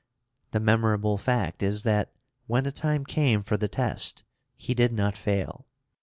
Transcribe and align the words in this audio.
The 0.49 0.59
memorable 0.59 1.19
fact 1.19 1.61
is 1.61 1.83
that, 1.83 2.11
when 2.47 2.63
the 2.63 2.71
time 2.71 3.05
came 3.05 3.43
for 3.43 3.55
the 3.55 3.67
test, 3.67 4.23
he 4.57 4.73
did 4.73 4.91
not 4.91 5.15
fail. 5.15 5.67